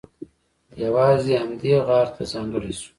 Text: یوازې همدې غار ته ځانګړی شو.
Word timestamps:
یوازې 0.83 1.33
همدې 1.41 1.73
غار 1.87 2.07
ته 2.15 2.23
ځانګړی 2.31 2.73
شو. 2.81 2.89